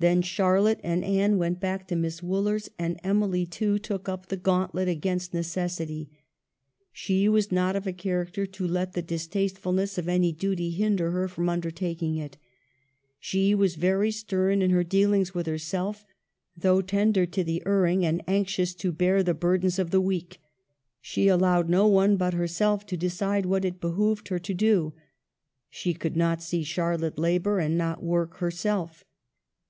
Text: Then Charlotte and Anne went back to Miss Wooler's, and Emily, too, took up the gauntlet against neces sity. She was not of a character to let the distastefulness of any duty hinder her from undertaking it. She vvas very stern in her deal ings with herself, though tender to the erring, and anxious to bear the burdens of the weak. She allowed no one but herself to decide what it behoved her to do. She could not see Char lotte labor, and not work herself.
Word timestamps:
Then 0.00 0.20
Charlotte 0.20 0.80
and 0.84 1.02
Anne 1.02 1.38
went 1.38 1.60
back 1.60 1.88
to 1.88 1.96
Miss 1.96 2.22
Wooler's, 2.22 2.68
and 2.78 3.00
Emily, 3.02 3.46
too, 3.46 3.78
took 3.78 4.06
up 4.06 4.26
the 4.26 4.36
gauntlet 4.36 4.86
against 4.86 5.32
neces 5.32 5.80
sity. 5.80 6.10
She 6.92 7.26
was 7.26 7.50
not 7.50 7.74
of 7.74 7.86
a 7.86 7.92
character 7.94 8.44
to 8.44 8.66
let 8.66 8.92
the 8.92 9.00
distastefulness 9.00 9.96
of 9.96 10.06
any 10.06 10.30
duty 10.30 10.72
hinder 10.72 11.10
her 11.12 11.26
from 11.26 11.48
undertaking 11.48 12.16
it. 12.16 12.36
She 13.18 13.54
vvas 13.54 13.76
very 13.78 14.10
stern 14.10 14.60
in 14.60 14.72
her 14.72 14.84
deal 14.84 15.14
ings 15.14 15.32
with 15.32 15.46
herself, 15.46 16.04
though 16.54 16.82
tender 16.82 17.24
to 17.24 17.42
the 17.42 17.62
erring, 17.64 18.04
and 18.04 18.22
anxious 18.28 18.74
to 18.74 18.92
bear 18.92 19.22
the 19.22 19.32
burdens 19.32 19.78
of 19.78 19.90
the 19.90 20.02
weak. 20.02 20.38
She 21.00 21.28
allowed 21.28 21.70
no 21.70 21.86
one 21.88 22.18
but 22.18 22.34
herself 22.34 22.84
to 22.86 22.98
decide 22.98 23.46
what 23.46 23.64
it 23.64 23.80
behoved 23.80 24.28
her 24.28 24.38
to 24.38 24.52
do. 24.52 24.92
She 25.70 25.94
could 25.94 26.14
not 26.16 26.42
see 26.42 26.62
Char 26.62 26.98
lotte 26.98 27.18
labor, 27.18 27.58
and 27.58 27.78
not 27.78 28.02
work 28.02 28.36
herself. 28.36 29.06